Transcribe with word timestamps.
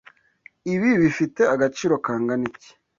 Ibi 0.73 0.89
bifite 1.01 1.41
agaciro 1.53 1.93
kangana 2.05 2.45
iki? 2.49 2.71